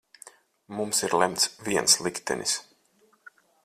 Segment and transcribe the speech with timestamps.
[0.77, 2.59] Mums ir lemts viens liktenis.